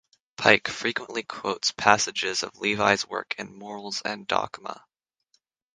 [0.35, 4.83] Pike frequently quotes passages of Levi's work in "Morals and Dogma".